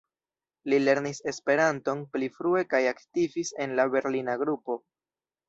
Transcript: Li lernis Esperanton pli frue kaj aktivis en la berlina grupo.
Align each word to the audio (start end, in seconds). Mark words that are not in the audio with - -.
Li 0.71 0.77
lernis 0.85 1.19
Esperanton 1.31 2.01
pli 2.15 2.31
frue 2.39 2.63
kaj 2.73 2.81
aktivis 2.93 3.53
en 3.67 3.77
la 3.83 3.87
berlina 3.99 4.39
grupo. 4.47 4.81